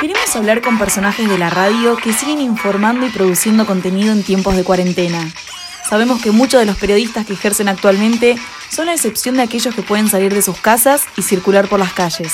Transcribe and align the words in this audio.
Queremos 0.00 0.36
hablar 0.36 0.62
con 0.62 0.78
personajes 0.78 1.28
de 1.28 1.38
la 1.38 1.50
radio 1.50 1.96
que 1.96 2.12
siguen 2.12 2.40
informando 2.40 3.04
y 3.04 3.10
produciendo 3.10 3.66
contenido 3.66 4.12
en 4.12 4.22
tiempos 4.22 4.54
de 4.54 4.62
cuarentena. 4.62 5.28
Sabemos 5.88 6.22
que 6.22 6.30
muchos 6.30 6.60
de 6.60 6.66
los 6.66 6.76
periodistas 6.76 7.26
que 7.26 7.32
ejercen 7.32 7.68
actualmente 7.68 8.36
son 8.70 8.86
la 8.86 8.94
excepción 8.94 9.34
de 9.34 9.42
aquellos 9.42 9.74
que 9.74 9.82
pueden 9.82 10.08
salir 10.08 10.32
de 10.32 10.42
sus 10.42 10.56
casas 10.60 11.02
y 11.16 11.22
circular 11.22 11.66
por 11.66 11.80
las 11.80 11.92
calles. 11.94 12.32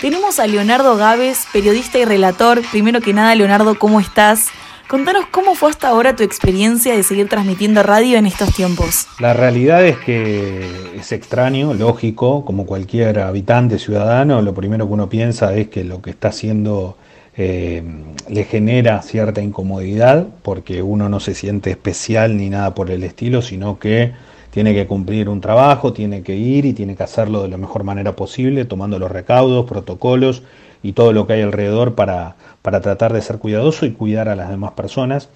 Tenemos 0.00 0.38
a 0.38 0.46
Leonardo 0.46 0.96
Gávez, 0.96 1.46
periodista 1.52 1.98
y 1.98 2.06
relator. 2.06 2.62
Primero 2.70 3.02
que 3.02 3.12
nada, 3.12 3.34
Leonardo, 3.34 3.78
¿cómo 3.78 4.00
estás? 4.00 4.46
Contanos 4.88 5.26
cómo 5.30 5.54
fue 5.54 5.68
hasta 5.68 5.88
ahora 5.88 6.16
tu 6.16 6.22
experiencia 6.22 6.96
de 6.96 7.02
seguir 7.02 7.28
transmitiendo 7.28 7.82
radio 7.82 8.16
en 8.16 8.24
estos 8.24 8.54
tiempos. 8.54 9.06
La 9.20 9.34
realidad 9.34 9.84
es 9.84 9.98
que 9.98 10.96
es 10.96 11.12
extraño, 11.12 11.74
lógico, 11.74 12.42
como 12.46 12.64
cualquier 12.64 13.18
habitante, 13.18 13.78
ciudadano, 13.78 14.40
lo 14.40 14.54
primero 14.54 14.86
que 14.86 14.92
uno 14.94 15.10
piensa 15.10 15.54
es 15.54 15.68
que 15.68 15.84
lo 15.84 16.00
que 16.00 16.08
está 16.08 16.28
haciendo 16.28 16.96
eh, 17.36 17.82
le 18.30 18.44
genera 18.44 19.02
cierta 19.02 19.42
incomodidad, 19.42 20.26
porque 20.40 20.80
uno 20.80 21.10
no 21.10 21.20
se 21.20 21.34
siente 21.34 21.70
especial 21.70 22.38
ni 22.38 22.48
nada 22.48 22.74
por 22.74 22.90
el 22.90 23.04
estilo, 23.04 23.42
sino 23.42 23.78
que 23.78 24.12
tiene 24.50 24.72
que 24.72 24.86
cumplir 24.86 25.28
un 25.28 25.42
trabajo, 25.42 25.92
tiene 25.92 26.22
que 26.22 26.34
ir 26.34 26.64
y 26.64 26.72
tiene 26.72 26.96
que 26.96 27.02
hacerlo 27.02 27.42
de 27.42 27.48
la 27.48 27.58
mejor 27.58 27.84
manera 27.84 28.16
posible, 28.16 28.64
tomando 28.64 28.98
los 28.98 29.12
recaudos, 29.12 29.66
protocolos 29.66 30.42
y 30.82 30.92
todo 30.92 31.12
lo 31.12 31.26
que 31.26 31.34
hay 31.34 31.42
alrededor 31.42 31.94
para, 31.94 32.36
para 32.62 32.80
tratar 32.80 33.12
de 33.12 33.22
ser 33.22 33.38
cuidadoso 33.38 33.86
y 33.86 33.92
cuidar 33.92 34.28
a 34.28 34.36
las 34.36 34.48
demás 34.50 34.72
personas. 34.72 35.28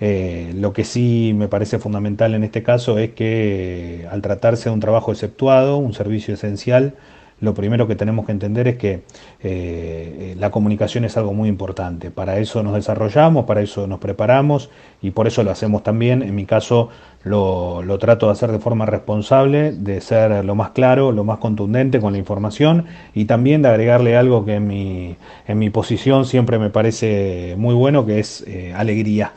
Eh, 0.00 0.52
lo 0.56 0.72
que 0.72 0.84
sí 0.84 1.32
me 1.36 1.48
parece 1.48 1.78
fundamental 1.78 2.34
en 2.34 2.42
este 2.42 2.62
caso 2.62 2.98
es 2.98 3.10
que 3.12 4.06
al 4.10 4.22
tratarse 4.22 4.68
de 4.68 4.74
un 4.74 4.80
trabajo 4.80 5.12
exceptuado, 5.12 5.76
un 5.76 5.94
servicio 5.94 6.34
esencial, 6.34 6.94
lo 7.40 7.54
primero 7.54 7.86
que 7.86 7.96
tenemos 7.96 8.26
que 8.26 8.32
entender 8.32 8.68
es 8.68 8.76
que 8.76 8.92
eh, 8.92 9.02
eh, 9.42 10.36
la 10.38 10.50
comunicación 10.50 11.04
es 11.04 11.16
algo 11.16 11.34
muy 11.34 11.48
importante. 11.48 12.10
Para 12.10 12.38
eso 12.38 12.62
nos 12.62 12.74
desarrollamos, 12.74 13.44
para 13.44 13.60
eso 13.60 13.86
nos 13.86 13.98
preparamos 13.98 14.70
y 15.02 15.10
por 15.10 15.26
eso 15.26 15.42
lo 15.42 15.50
hacemos 15.50 15.82
también. 15.82 16.22
En 16.22 16.34
mi 16.34 16.46
caso 16.46 16.88
lo, 17.24 17.98
trato 17.98 18.26
de 18.26 18.32
hacer 18.32 18.52
de 18.52 18.58
forma 18.58 18.84
responsable, 18.86 19.72
de 19.72 20.00
ser 20.00 20.44
lo 20.44 20.54
más 20.54 20.70
claro, 20.70 21.10
lo 21.10 21.24
más 21.24 21.38
contundente 21.38 22.00
con 22.00 22.12
la 22.12 22.18
información 22.18 22.84
y 23.14 23.24
también 23.24 23.62
de 23.62 23.68
agregarle 23.70 24.16
algo 24.16 24.44
que 24.44 24.56
en 24.56 24.66
mi, 24.66 25.16
en 25.46 25.58
mi 25.58 25.70
posición 25.70 26.26
siempre 26.26 26.58
me 26.58 26.70
parece 26.70 27.54
muy 27.56 27.74
bueno, 27.74 28.04
que 28.04 28.20
es 28.20 28.44
eh, 28.46 28.72
alegría. 28.76 29.32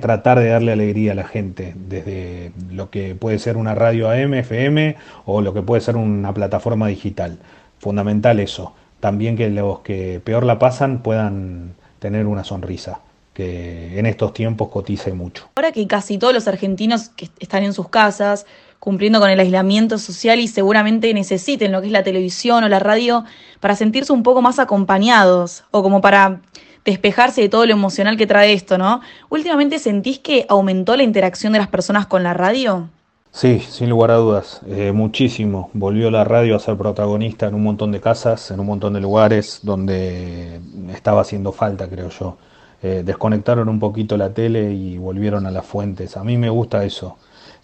Tratar 0.00 0.40
de 0.40 0.48
darle 0.48 0.72
alegría 0.72 1.12
a 1.12 1.14
la 1.14 1.24
gente, 1.24 1.74
desde 1.76 2.52
lo 2.72 2.90
que 2.90 3.14
puede 3.14 3.38
ser 3.38 3.56
una 3.56 3.74
radio 3.74 4.10
AM, 4.10 4.34
FM 4.34 4.96
o 5.24 5.40
lo 5.40 5.54
que 5.54 5.62
puede 5.62 5.80
ser 5.80 5.96
una 5.96 6.32
plataforma 6.32 6.88
digital 6.88 7.38
fundamental. 7.78 8.40
eso. 8.40 8.74
También 9.00 9.36
que 9.36 9.48
los 9.50 9.80
que 9.80 10.20
peor 10.24 10.44
la 10.44 10.58
pasan 10.58 11.02
puedan 11.02 11.74
tener 12.00 12.26
una 12.26 12.42
sonrisa 12.42 13.00
que 13.38 13.96
en 13.96 14.04
estos 14.06 14.32
tiempos 14.32 14.68
cotice 14.68 15.12
mucho. 15.12 15.48
Ahora 15.54 15.70
que 15.70 15.86
casi 15.86 16.18
todos 16.18 16.34
los 16.34 16.48
argentinos 16.48 17.10
que 17.10 17.30
están 17.38 17.62
en 17.62 17.72
sus 17.72 17.88
casas, 17.88 18.46
cumpliendo 18.80 19.20
con 19.20 19.30
el 19.30 19.38
aislamiento 19.38 19.96
social 19.98 20.40
y 20.40 20.48
seguramente 20.48 21.14
necesiten 21.14 21.70
lo 21.70 21.80
que 21.80 21.86
es 21.86 21.92
la 21.92 22.02
televisión 22.02 22.64
o 22.64 22.68
la 22.68 22.80
radio 22.80 23.24
para 23.60 23.76
sentirse 23.76 24.12
un 24.12 24.24
poco 24.24 24.42
más 24.42 24.58
acompañados 24.58 25.62
o 25.70 25.84
como 25.84 26.00
para 26.00 26.40
despejarse 26.84 27.42
de 27.42 27.48
todo 27.48 27.64
lo 27.64 27.74
emocional 27.74 28.16
que 28.16 28.26
trae 28.26 28.52
esto, 28.52 28.76
¿no? 28.76 29.02
Últimamente 29.28 29.78
sentís 29.78 30.18
que 30.18 30.44
aumentó 30.48 30.96
la 30.96 31.04
interacción 31.04 31.52
de 31.52 31.60
las 31.60 31.68
personas 31.68 32.08
con 32.08 32.24
la 32.24 32.34
radio? 32.34 32.88
Sí, 33.30 33.60
sin 33.60 33.88
lugar 33.88 34.10
a 34.10 34.16
dudas, 34.16 34.62
eh, 34.66 34.90
muchísimo. 34.90 35.70
Volvió 35.74 36.10
la 36.10 36.24
radio 36.24 36.56
a 36.56 36.58
ser 36.58 36.76
protagonista 36.76 37.46
en 37.46 37.54
un 37.54 37.62
montón 37.62 37.92
de 37.92 38.00
casas, 38.00 38.50
en 38.50 38.58
un 38.58 38.66
montón 38.66 38.94
de 38.94 39.00
lugares 39.00 39.60
donde 39.62 40.60
estaba 40.92 41.20
haciendo 41.20 41.52
falta, 41.52 41.88
creo 41.88 42.08
yo. 42.08 42.36
Eh, 42.82 43.02
desconectaron 43.04 43.68
un 43.68 43.80
poquito 43.80 44.16
la 44.16 44.30
tele 44.30 44.72
y 44.72 44.98
volvieron 44.98 45.46
a 45.46 45.50
las 45.50 45.66
fuentes. 45.66 46.16
A 46.16 46.24
mí 46.24 46.36
me 46.36 46.48
gusta 46.50 46.84
eso. 46.84 47.16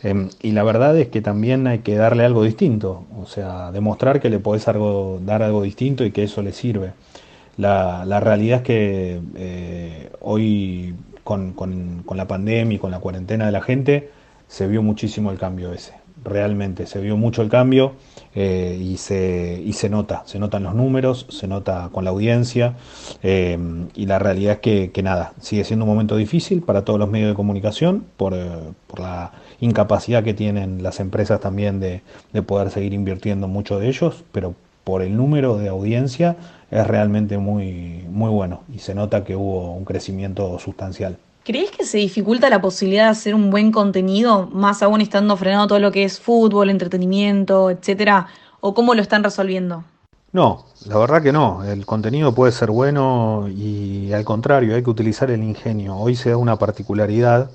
Em, 0.02 0.28
y 0.42 0.52
la 0.52 0.64
verdad 0.64 0.96
es 0.98 1.08
que 1.08 1.22
también 1.22 1.66
hay 1.66 1.78
que 1.80 1.94
darle 1.96 2.24
algo 2.24 2.42
distinto, 2.42 3.04
o 3.16 3.26
sea, 3.26 3.72
demostrar 3.72 4.20
que 4.20 4.28
le 4.28 4.38
podés 4.38 4.66
dar 4.66 5.42
algo 5.42 5.62
distinto 5.62 6.04
y 6.04 6.10
que 6.10 6.24
eso 6.24 6.42
le 6.42 6.52
sirve. 6.52 6.92
La, 7.56 8.04
realidad 8.20 8.58
es 8.58 8.64
que 8.64 9.20
eh, 9.36 10.10
hoy 10.20 10.94
con, 11.22 11.52
con 11.52 12.16
la 12.16 12.26
pandemia 12.26 12.76
y 12.76 12.78
con 12.78 12.90
la 12.90 13.00
cuarentena 13.00 13.46
de 13.46 13.52
la 13.52 13.62
gente, 13.62 14.10
se 14.48 14.66
vio 14.66 14.82
muchísimo 14.82 15.30
el 15.30 15.38
cambio 15.38 15.72
ese. 15.72 16.03
Realmente 16.22 16.86
se 16.86 17.00
vio 17.00 17.16
mucho 17.16 17.42
el 17.42 17.48
cambio 17.48 17.94
eh, 18.34 18.78
y, 18.80 18.96
se, 18.98 19.60
y 19.64 19.72
se 19.72 19.88
nota, 19.90 20.22
se 20.26 20.38
notan 20.38 20.62
los 20.62 20.74
números, 20.74 21.26
se 21.28 21.48
nota 21.48 21.90
con 21.92 22.04
la 22.04 22.10
audiencia 22.10 22.74
eh, 23.22 23.58
y 23.94 24.06
la 24.06 24.18
realidad 24.18 24.60
es 24.62 24.90
que, 24.90 25.02
nada, 25.02 25.32
sigue 25.40 25.64
siendo 25.64 25.84
un 25.84 25.90
momento 25.90 26.16
difícil 26.16 26.62
para 26.62 26.84
todos 26.84 26.98
los 26.98 27.10
medios 27.10 27.30
de 27.30 27.34
comunicación 27.34 28.04
por, 28.16 28.32
eh, 28.34 28.48
por 28.86 29.00
la 29.00 29.32
incapacidad 29.60 30.22
que 30.22 30.34
tienen 30.34 30.82
las 30.82 31.00
empresas 31.00 31.40
también 31.40 31.80
de, 31.80 32.02
de 32.32 32.42
poder 32.42 32.70
seguir 32.70 32.94
invirtiendo 32.94 33.48
mucho 33.48 33.78
de 33.78 33.88
ellos, 33.88 34.24
pero 34.30 34.54
por 34.84 35.02
el 35.02 35.16
número 35.16 35.56
de 35.58 35.68
audiencia 35.68 36.36
es 36.70 36.86
realmente 36.86 37.38
muy, 37.38 38.04
muy 38.08 38.30
bueno 38.30 38.62
y 38.72 38.78
se 38.78 38.94
nota 38.94 39.24
que 39.24 39.34
hubo 39.34 39.72
un 39.72 39.84
crecimiento 39.84 40.58
sustancial. 40.58 41.18
¿Crees 41.44 41.70
que 41.70 41.84
se 41.84 41.98
dificulta 41.98 42.48
la 42.48 42.62
posibilidad 42.62 43.04
de 43.04 43.10
hacer 43.10 43.34
un 43.34 43.50
buen 43.50 43.70
contenido, 43.70 44.48
más 44.50 44.82
aún 44.82 45.02
estando 45.02 45.36
frenado 45.36 45.66
todo 45.66 45.78
lo 45.78 45.92
que 45.92 46.04
es 46.04 46.18
fútbol, 46.18 46.70
entretenimiento, 46.70 47.68
etcétera? 47.68 48.28
¿O 48.60 48.72
cómo 48.72 48.94
lo 48.94 49.02
están 49.02 49.22
resolviendo? 49.22 49.84
No, 50.32 50.64
la 50.86 50.96
verdad 50.96 51.22
que 51.22 51.32
no. 51.32 51.62
El 51.62 51.84
contenido 51.84 52.34
puede 52.34 52.50
ser 52.50 52.70
bueno 52.70 53.46
y 53.54 54.10
al 54.14 54.24
contrario, 54.24 54.74
hay 54.74 54.82
que 54.82 54.88
utilizar 54.88 55.30
el 55.30 55.42
ingenio. 55.42 55.96
Hoy 55.96 56.16
se 56.16 56.30
da 56.30 56.38
una 56.38 56.56
particularidad 56.56 57.50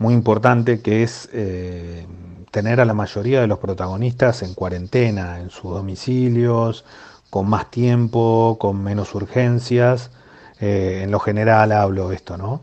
muy 0.00 0.14
importante 0.14 0.82
que 0.82 1.04
es 1.04 1.28
eh, 1.32 2.04
tener 2.50 2.80
a 2.80 2.84
la 2.84 2.92
mayoría 2.92 3.40
de 3.40 3.46
los 3.46 3.60
protagonistas 3.60 4.42
en 4.42 4.54
cuarentena, 4.54 5.38
en 5.38 5.50
sus 5.50 5.70
domicilios, 5.70 6.84
con 7.30 7.48
más 7.48 7.70
tiempo, 7.70 8.56
con 8.58 8.82
menos 8.82 9.14
urgencias. 9.14 10.10
Eh, 10.60 11.02
en 11.04 11.12
lo 11.12 11.20
general 11.20 11.70
hablo 11.70 12.10
esto, 12.10 12.36
¿no? 12.36 12.62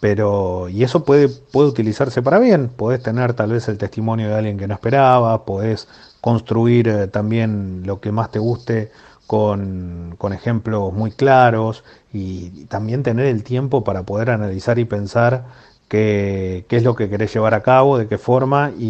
Pero, 0.00 0.68
y 0.70 0.82
eso 0.82 1.04
puede, 1.04 1.28
puede 1.28 1.68
utilizarse 1.68 2.22
para 2.22 2.38
bien, 2.38 2.68
podés 2.68 3.02
tener 3.02 3.34
tal 3.34 3.52
vez 3.52 3.68
el 3.68 3.76
testimonio 3.76 4.28
de 4.28 4.34
alguien 4.34 4.58
que 4.58 4.66
no 4.66 4.74
esperaba, 4.74 5.44
podés 5.44 5.88
construir 6.22 6.88
eh, 6.88 7.06
también 7.06 7.82
lo 7.84 8.00
que 8.00 8.10
más 8.10 8.30
te 8.30 8.38
guste 8.38 8.90
con, 9.26 10.14
con 10.18 10.32
ejemplos 10.32 10.92
muy 10.92 11.10
claros 11.12 11.84
y, 12.12 12.64
también 12.66 13.02
tener 13.02 13.26
el 13.26 13.44
tiempo 13.44 13.84
para 13.84 14.02
poder 14.04 14.30
analizar 14.30 14.78
y 14.78 14.84
pensar 14.86 15.44
qué, 15.88 16.64
qué, 16.68 16.76
es 16.78 16.82
lo 16.82 16.96
que 16.96 17.10
querés 17.10 17.32
llevar 17.34 17.54
a 17.54 17.62
cabo, 17.62 17.98
de 17.98 18.08
qué 18.08 18.18
forma 18.18 18.72
y, 18.78 18.84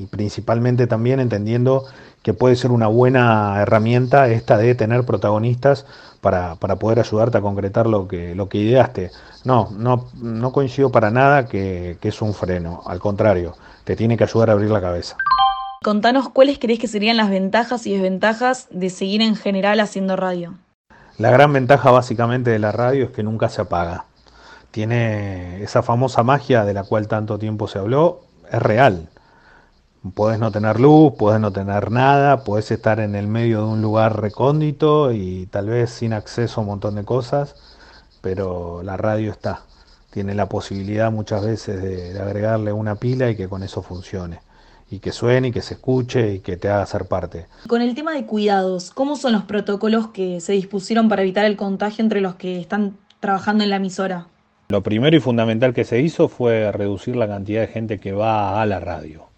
y 0.00 0.08
principalmente 0.10 0.86
también 0.86 1.20
entendiendo 1.20 1.86
que 2.22 2.34
puede 2.34 2.56
ser 2.56 2.70
una 2.70 2.86
buena 2.86 3.60
herramienta 3.60 4.28
esta 4.28 4.58
de 4.58 4.74
tener 4.74 5.04
protagonistas 5.04 5.86
para, 6.20 6.56
para 6.56 6.76
poder 6.76 7.00
ayudarte 7.00 7.38
a 7.38 7.40
concretar 7.40 7.86
lo 7.86 8.08
que, 8.08 8.34
lo 8.34 8.48
que 8.48 8.58
ideaste. 8.58 9.10
No, 9.44 9.70
no, 9.72 10.06
no 10.20 10.52
coincido 10.52 10.90
para 10.90 11.10
nada 11.10 11.46
que, 11.46 11.96
que 12.00 12.08
es 12.08 12.20
un 12.20 12.34
freno, 12.34 12.82
al 12.86 12.98
contrario, 12.98 13.54
te 13.84 13.96
tiene 13.96 14.16
que 14.16 14.24
ayudar 14.24 14.50
a 14.50 14.52
abrir 14.52 14.70
la 14.70 14.80
cabeza. 14.80 15.16
Contanos 15.82 16.28
cuáles 16.28 16.58
crees 16.58 16.78
que 16.78 16.88
serían 16.88 17.16
las 17.16 17.30
ventajas 17.30 17.86
y 17.86 17.92
desventajas 17.92 18.68
de 18.70 18.90
seguir 18.90 19.22
en 19.22 19.34
general 19.34 19.80
haciendo 19.80 20.14
radio. 20.14 20.54
La 21.16 21.30
gran 21.30 21.52
ventaja 21.54 21.90
básicamente 21.90 22.50
de 22.50 22.58
la 22.58 22.70
radio 22.70 23.04
es 23.04 23.10
que 23.12 23.22
nunca 23.22 23.48
se 23.48 23.62
apaga. 23.62 24.04
Tiene 24.70 25.62
esa 25.62 25.82
famosa 25.82 26.22
magia 26.22 26.64
de 26.64 26.74
la 26.74 26.84
cual 26.84 27.08
tanto 27.08 27.38
tiempo 27.38 27.66
se 27.66 27.78
habló, 27.78 28.20
es 28.52 28.60
real. 28.60 29.08
Puedes 30.14 30.38
no 30.38 30.50
tener 30.50 30.80
luz, 30.80 31.12
puedes 31.18 31.42
no 31.42 31.52
tener 31.52 31.90
nada, 31.90 32.42
puedes 32.42 32.70
estar 32.70 33.00
en 33.00 33.14
el 33.14 33.26
medio 33.26 33.58
de 33.58 33.66
un 33.66 33.82
lugar 33.82 34.18
recóndito 34.18 35.12
y 35.12 35.44
tal 35.46 35.68
vez 35.68 35.90
sin 35.90 36.14
acceso 36.14 36.60
a 36.60 36.62
un 36.62 36.68
montón 36.68 36.94
de 36.94 37.04
cosas, 37.04 37.54
pero 38.22 38.82
la 38.82 38.96
radio 38.96 39.30
está. 39.30 39.60
Tiene 40.10 40.34
la 40.34 40.48
posibilidad 40.48 41.12
muchas 41.12 41.44
veces 41.44 41.82
de, 41.82 42.18
agregarle 42.18 42.72
una 42.72 42.94
pila 42.94 43.28
y 43.28 43.36
que 43.36 43.46
con 43.46 43.62
eso 43.62 43.82
funcione. 43.82 44.40
Y 44.90 45.00
que 45.00 45.12
suene 45.12 45.48
y 45.48 45.52
que 45.52 45.60
se 45.60 45.74
escuche 45.74 46.32
y 46.32 46.38
que 46.40 46.56
te 46.56 46.70
haga 46.70 46.86
ser 46.86 47.04
parte. 47.04 47.46
Con 47.68 47.82
el 47.82 47.94
tema 47.94 48.14
de 48.14 48.24
cuidados, 48.24 48.90
¿cómo 48.92 49.16
son 49.16 49.32
los 49.32 49.42
protocolos 49.42 50.08
que 50.08 50.40
se 50.40 50.54
dispusieron 50.54 51.10
para 51.10 51.22
evitar 51.22 51.44
el 51.44 51.58
contagio 51.58 52.02
entre 52.02 52.22
los 52.22 52.36
que 52.36 52.58
están 52.58 52.96
trabajando 53.20 53.64
en 53.64 53.70
la 53.70 53.76
emisora? 53.76 54.28
Lo 54.70 54.82
primero 54.82 55.14
y 55.14 55.20
fundamental 55.20 55.74
que 55.74 55.84
se 55.84 56.00
hizo 56.00 56.28
fue 56.28 56.72
reducir 56.72 57.16
la 57.16 57.28
cantidad 57.28 57.60
de 57.60 57.68
gente 57.68 58.00
que 58.00 58.12
va 58.12 58.62
a 58.62 58.66
la 58.66 58.80
radio 58.80 59.29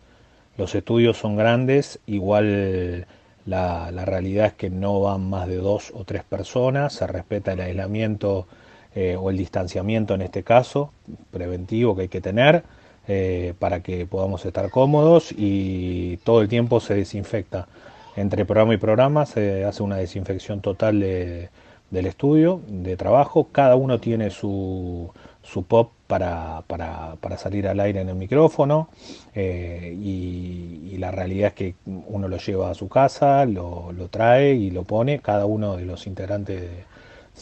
los 0.57 0.75
estudios 0.75 1.17
son 1.17 1.37
grandes, 1.37 1.99
igual 2.07 3.07
la, 3.47 3.91
realidad 3.91 4.47
es 4.47 4.53
que 4.55 4.71
no 4.71 5.01
van 5.01 5.29
más 5.29 5.49
de 5.49 5.57
dos 5.57 5.93
o 5.95 6.05
tres 6.05 6.25
personas, 6.25 6.93
se 6.95 7.07
respeta 7.07 7.53
el 7.53 7.61
aislamiento 7.61 8.47
eh, 8.95 9.17
o 9.19 9.31
el 9.31 9.37
distanciamiento 9.37 10.15
en 10.15 10.23
este 10.23 10.43
caso, 10.43 10.93
preventivo 11.31 11.97
que 11.97 12.03
hay 12.03 12.09
que 12.09 12.21
tener 12.21 12.63
eh, 13.09 13.55
para 13.59 13.81
que 13.81 14.07
podamos 14.07 14.45
estar 14.45 14.71
cómodos 14.71 15.33
y 15.37 16.19
todo 16.19 16.43
el 16.43 16.49
tiempo 16.49 16.81
se 16.81 16.95
desinfecta. 16.95 17.67
Entre 18.15 18.45
programa 18.45 18.75
y 18.75 18.77
programa 18.77 19.27
se 19.27 19.65
hace 19.65 19.83
una 19.83 19.97
desinfección 19.97 20.61
total 20.61 21.01
de, 21.01 21.49
del 21.91 22.07
estudio 22.07 22.61
de 22.69 22.97
trabajo, 22.97 23.49
cada 23.51 23.75
uno 23.77 23.99
tiene 23.99 24.31
su, 24.31 25.11
su 25.43 25.65
pop 25.65 25.91
para, 26.13 26.63
para, 26.67 27.17
para, 27.23 27.39
salir 27.39 27.67
al 27.67 27.81
aire 27.81 28.03
en 28.03 28.11
el 28.11 28.17
micrófono 28.17 28.91
eh, 29.35 29.97
y, 29.99 30.99
la 30.99 31.11
realidad 31.11 31.49
es 31.49 31.55
que 31.55 31.75
uno 31.87 32.29
lo 32.29 32.37
lleva 32.37 32.71
a 32.71 32.75
su 32.75 32.89
casa, 32.91 33.47
lo, 33.47 33.93
lo 33.93 34.09
trae 34.09 34.53
y 34.53 34.71
lo 34.71 34.85
pone, 34.85 35.21
cada 35.21 35.47
uno 35.47 35.79
de 35.79 35.87
los 35.87 36.07
integrantes 36.07 36.71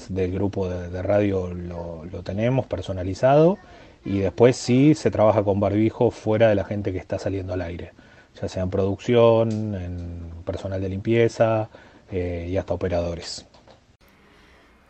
del 0.08 0.32
grupo 0.32 0.68
de, 0.68 1.02
radio 1.02 1.52
lo, 1.52 2.04
lo, 2.04 2.22
tenemos 2.22 2.64
personalizado 2.66 3.58
y 4.04 4.20
después 4.20 4.56
sí 4.56 4.94
se 4.94 5.10
trabaja 5.10 5.42
con 5.42 5.58
barbijo 5.58 6.12
fuera 6.12 6.48
de 6.48 6.54
la 6.54 6.64
gente 6.64 6.92
que 6.92 6.98
está 6.98 7.18
saliendo 7.18 7.54
al 7.54 7.62
aire, 7.62 7.90
ya 8.40 8.48
sea 8.48 8.62
en 8.62 8.70
producción, 8.70 9.74
en 9.74 10.30
personal 10.46 10.80
de 10.80 10.88
limpieza 10.88 11.68
eh, 12.12 12.46
y 12.48 12.56
hasta 12.56 12.72
operadores. 12.72 13.46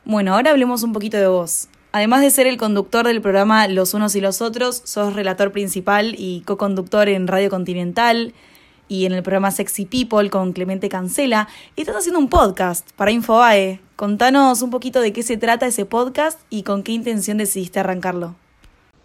Bueno, 0.04 0.34
ahora 0.34 0.50
hablemos 0.50 0.82
un 0.82 0.92
poquito 0.92 1.16
de 1.16 1.28
vos. 1.28 1.68
Además 1.92 2.20
de 2.20 2.30
ser 2.30 2.46
el 2.46 2.56
conductor 2.56 3.04
del 3.04 3.20
programa 3.20 3.66
Los 3.66 3.94
Unos 3.94 4.14
y 4.14 4.20
los 4.20 4.40
Otros, 4.40 4.80
sos 4.84 5.14
relator 5.14 5.50
principal 5.50 6.14
y 6.16 6.42
co-conductor 6.42 7.08
en 7.08 7.26
Radio 7.26 7.50
Continental 7.50 8.32
y 8.86 9.06
en 9.06 9.12
el 9.12 9.24
programa 9.24 9.50
Sexy 9.50 9.86
People 9.86 10.30
con 10.30 10.52
Clemente 10.52 10.88
Cancela. 10.88 11.48
Estás 11.74 11.96
haciendo 11.96 12.20
un 12.20 12.28
podcast 12.28 12.88
para 12.92 13.10
Infobae. 13.10 13.80
Contanos 13.96 14.62
un 14.62 14.70
poquito 14.70 15.00
de 15.00 15.12
qué 15.12 15.24
se 15.24 15.36
trata 15.36 15.66
ese 15.66 15.84
podcast 15.84 16.38
y 16.48 16.62
con 16.62 16.84
qué 16.84 16.92
intención 16.92 17.38
decidiste 17.38 17.80
arrancarlo. 17.80 18.36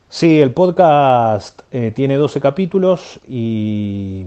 Sí, 0.10 0.40
el 0.40 0.52
podcast 0.52 1.64
eh, 1.72 1.92
tiene 1.94 2.18
12 2.18 2.40
capítulos 2.40 3.20
y 3.28 4.26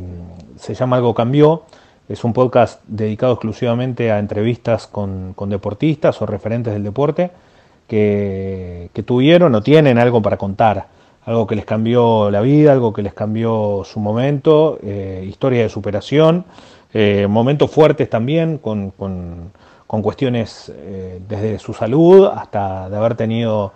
se 0.57 0.75
llama 0.75 0.97
Algo 0.97 1.15
Cambió. 1.15 1.63
Es 2.09 2.25
un 2.25 2.33
podcast 2.33 2.83
dedicado 2.89 3.35
exclusivamente 3.35 4.11
a 4.11 4.19
entrevistas 4.19 4.89
con, 4.89 5.33
con 5.35 5.49
deportistas 5.49 6.21
o 6.21 6.27
referentes 6.27 6.73
del 6.73 6.83
deporte 6.83 7.31
que, 7.89 8.91
tuvieron 9.07 9.55
o 9.55 9.63
tienen 9.63 9.99
algo 9.99 10.21
para 10.23 10.37
contar, 10.37 10.87
algo 11.25 11.47
que 11.47 11.57
les 11.57 11.65
cambió 11.65 12.31
la 12.31 12.41
vida, 12.41 12.73
algo 12.73 12.93
que 12.93 13.03
les 13.03 13.15
cambió 13.15 13.83
su 13.85 13.99
momento, 14.01 14.79
eh, 14.83 15.25
historia 15.27 15.63
de 15.63 15.69
superación, 15.69 16.45
eh, 16.93 17.27
momentos 17.29 17.71
fuertes 17.71 18.09
también 18.09 18.59
con, 18.59 18.91
con, 18.91 19.53
cuestiones 20.03 20.71
eh, 20.75 21.21
desde 21.27 21.59
su 21.59 21.73
salud 21.73 22.27
hasta 22.27 22.89
de 22.89 22.97
haber 22.97 23.15
tenido 23.15 23.73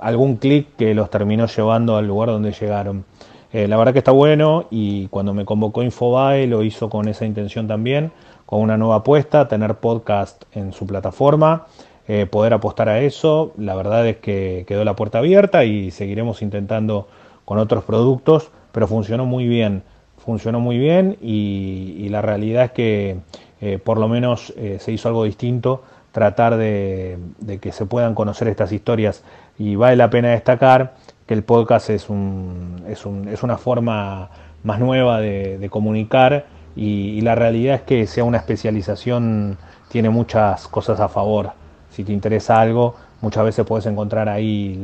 algún 0.00 0.36
clic 0.36 0.74
que 0.78 0.94
los 0.94 1.10
terminó 1.10 1.46
llevando 1.46 1.98
al 1.98 2.06
lugar 2.06 2.30
donde 2.30 2.50
llegaron. 2.50 3.04
la 3.52 3.76
verdad 3.76 3.92
que 3.92 3.98
está 3.98 4.10
bueno 4.10 4.64
y 4.70 5.06
cuando 5.08 5.34
me 5.34 5.44
convocó 5.44 5.82
Infobae 5.82 6.46
lo 6.46 6.62
hizo 6.62 6.88
con 6.88 7.08
esa 7.08 7.26
intención 7.26 7.68
también, 7.68 8.10
con 8.46 8.62
una 8.62 8.78
nueva 8.78 8.96
apuesta, 8.96 9.46
tener 9.46 9.74
podcast 9.74 10.44
en 10.54 10.72
su 10.72 10.86
plataforma. 10.86 11.66
Eh, 12.10 12.24
poder 12.24 12.54
apostar 12.54 12.88
a 12.88 13.00
eso. 13.00 13.52
La 13.58 13.74
verdad 13.74 14.06
es 14.08 14.16
que 14.16 14.64
quedó 14.66 14.82
la 14.82 14.96
puerta 14.96 15.18
abierta 15.18 15.64
y 15.64 15.90
seguiremos 15.90 16.40
intentando 16.40 17.06
con 17.44 17.58
otros 17.58 17.84
productos, 17.84 18.50
pero 18.72 18.88
funcionó 18.88 19.26
muy 19.26 19.46
bien, 19.46 19.82
funcionó 20.16 20.58
muy 20.58 20.78
bien 20.78 21.18
y, 21.20 22.08
la 22.08 22.22
realidad 22.22 22.64
es 22.64 22.70
que 22.70 23.18
eh, 23.60 23.78
por 23.78 23.98
lo 23.98 24.08
menos 24.08 24.54
eh, 24.56 24.78
se 24.80 24.90
hizo 24.92 25.08
algo 25.08 25.24
distinto, 25.24 25.82
tratar 26.12 26.56
de, 26.56 27.18
que 27.60 27.72
se 27.72 27.84
puedan 27.84 28.14
conocer 28.14 28.48
estas 28.48 28.72
historias 28.72 29.22
y 29.58 29.76
vale 29.76 29.96
la 29.96 30.08
pena 30.08 30.30
destacar 30.30 30.94
que 31.26 31.34
el 31.34 31.42
podcast 31.42 31.90
es, 31.90 32.08
un, 32.08 32.84
es, 32.88 33.04
un, 33.04 33.28
es 33.28 33.42
una 33.42 33.58
forma 33.58 34.30
más 34.62 34.80
nueva 34.80 35.20
de, 35.20 35.68
comunicar 35.70 36.46
y 36.74 37.20
la 37.20 37.34
realidad 37.34 37.74
es 37.74 37.82
que 37.82 38.06
sea 38.06 38.24
una 38.24 38.38
especialización 38.38 39.58
tiene 39.90 40.08
muchas 40.08 40.68
cosas 40.68 41.00
a 41.00 41.08
favor 41.08 41.52
si 41.90 42.04
te 42.04 42.12
interesa 42.12 42.60
algo, 42.60 42.94
muchas 43.20 43.44
veces 43.44 43.66
puedes 43.66 43.86
encontrar 43.86 44.28
ahí 44.28 44.80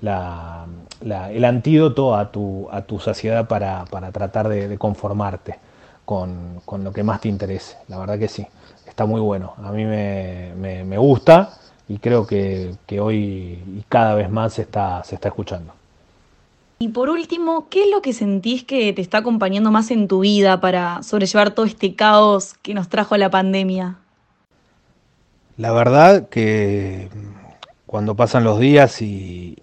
el 0.00 1.44
antídoto 1.44 2.14
a 2.14 2.30
tu, 2.30 2.68
a 2.70 2.82
tu 2.82 2.98
saciedad 3.00 3.48
para, 3.48 3.84
tratar 4.12 4.48
de, 4.48 4.76
conformarte 4.78 5.58
con, 6.04 6.60
lo 6.82 6.92
que 6.92 7.02
más 7.02 7.20
te 7.20 7.28
interese. 7.28 7.76
La 7.88 7.98
verdad 7.98 8.18
que 8.18 8.28
sí, 8.28 8.46
está 8.86 9.06
muy 9.06 9.20
bueno. 9.20 9.54
A 9.62 9.72
mí 9.72 9.84
me, 9.84 10.98
gusta 10.98 11.58
y 11.88 11.98
creo 11.98 12.26
que, 12.26 12.76
hoy 13.00 13.62
y 13.76 13.84
cada 13.88 14.14
vez 14.14 14.30
más 14.30 14.54
se 14.54 14.62
está, 14.62 15.02
se 15.04 15.14
está 15.16 15.28
escuchando. 15.28 15.72
Y 16.78 16.88
por 16.88 17.08
último, 17.08 17.68
¿qué 17.70 17.84
es 17.84 17.90
lo 17.90 18.02
que 18.02 18.12
sentís 18.12 18.64
que 18.64 18.92
te 18.92 19.00
está 19.00 19.18
acompañando 19.18 19.70
más 19.70 19.90
en 19.90 20.08
tu 20.08 20.20
vida 20.20 20.60
para 20.60 21.02
sobrellevar 21.02 21.52
todo 21.52 21.66
este 21.66 21.94
caos 21.94 22.54
que 22.62 22.74
nos 22.74 22.88
trajo 22.88 23.16
la 23.16 23.30
pandemia? 23.30 23.96
La 25.56 25.70
verdad 25.70 26.28
que 26.28 27.08
cuando 27.86 28.16
pasan 28.16 28.42
los 28.42 28.58
días 28.58 29.00
y, 29.02 29.56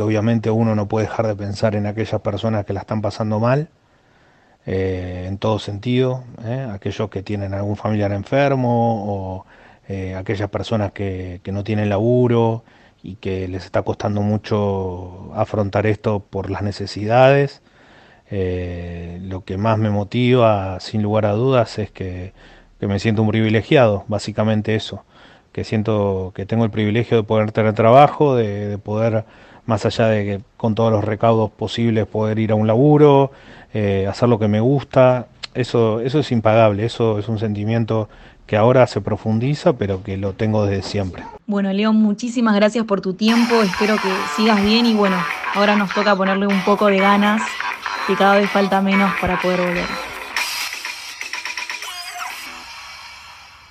obviamente 0.00 0.50
uno 0.50 0.74
no 0.74 0.88
puede 0.88 1.06
dejar 1.06 1.26
de 1.26 1.36
pensar 1.36 1.74
en 1.74 1.86
aquellas 1.86 2.20
personas 2.22 2.64
que 2.64 2.72
la 2.72 2.80
están 2.80 3.02
pasando 3.02 3.38
mal, 3.38 3.68
eh, 4.66 5.26
en 5.28 5.38
todo 5.38 5.58
sentido, 5.58 6.24
eh, 6.44 6.66
aquellos 6.72 7.10
que 7.10 7.22
tienen 7.22 7.54
algún 7.54 7.76
familiar 7.76 8.12
enfermo 8.12 9.04
o 9.06 9.46
eh, 9.88 10.14
aquellas 10.14 10.48
personas 10.50 10.92
que, 10.92 11.40
que, 11.42 11.52
no 11.52 11.64
tienen 11.64 11.90
laburo 11.90 12.64
y 13.02 13.16
que 13.16 13.48
les 13.48 13.64
está 13.66 13.82
costando 13.82 14.22
mucho 14.22 15.32
afrontar 15.34 15.86
esto 15.86 16.20
por 16.20 16.50
las 16.50 16.62
necesidades. 16.62 17.62
lo 18.30 19.44
que 19.44 19.56
más 19.58 19.78
me 19.78 19.90
motiva, 19.90 20.80
sin 20.80 21.02
lugar 21.02 21.26
a 21.26 21.32
dudas, 21.32 21.78
es 21.78 21.90
que 21.90 22.32
que 22.80 22.86
me 22.86 22.98
siento 22.98 23.22
un 23.22 23.28
privilegiado, 23.28 24.04
básicamente 24.08 24.74
eso, 24.74 25.04
que 25.52 25.64
siento 25.64 26.32
que 26.34 26.46
tengo 26.46 26.64
el 26.64 26.70
privilegio 26.70 27.16
de 27.16 27.22
poder 27.22 27.52
tener 27.52 27.74
trabajo, 27.74 28.36
de, 28.36 28.78
poder, 28.78 29.24
más 29.66 29.84
allá 29.84 30.06
de 30.06 30.24
que 30.24 30.40
con 30.56 30.74
todos 30.74 30.92
los 30.92 31.04
recaudos 31.04 31.50
posibles, 31.50 32.06
poder 32.06 32.38
ir 32.38 32.52
a 32.52 32.54
un 32.54 32.66
laburo, 32.66 33.32
eh, 33.74 34.06
hacer 34.08 34.28
lo 34.28 34.38
que 34.38 34.48
me 34.48 34.60
gusta, 34.60 35.26
eso, 35.54 36.00
eso 36.00 36.20
es 36.20 36.30
impagable, 36.30 36.84
eso 36.84 37.18
es 37.18 37.28
un 37.28 37.38
sentimiento 37.38 38.08
que 38.46 38.56
ahora 38.56 38.86
se 38.86 39.02
profundiza, 39.02 39.74
pero 39.74 40.02
que 40.02 40.16
lo 40.16 40.32
tengo 40.32 40.64
desde 40.64 40.82
siempre. 40.82 41.22
Bueno, 41.46 41.70
León, 41.72 41.96
muchísimas 41.96 42.54
gracias 42.54 42.84
por 42.86 43.00
tu 43.02 43.12
tiempo, 43.12 43.62
espero 43.62 43.96
que 43.96 44.08
sigas 44.36 44.62
bien 44.64 44.86
y 44.86 44.94
bueno, 44.94 45.16
ahora 45.54 45.76
nos 45.76 45.92
toca 45.92 46.16
ponerle 46.16 46.46
un 46.46 46.62
poco 46.64 46.86
de 46.86 46.98
ganas, 46.98 47.42
que 48.06 48.16
cada 48.16 48.36
vez 48.36 48.48
falta 48.50 48.80
menos 48.80 49.12
para 49.20 49.38
poder 49.38 49.60
volver. 49.60 50.07